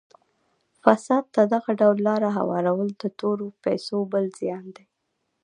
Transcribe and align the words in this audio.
فساد 0.83 1.25
ته 1.35 1.41
دغه 1.53 1.71
ډول 1.79 1.97
لاره 2.07 2.29
هوارول 2.37 2.89
د 3.01 3.03
تورو 3.19 3.47
پیسو 3.63 3.97
بل 4.11 4.25
زیان 4.39 4.65
دی. 4.75 4.85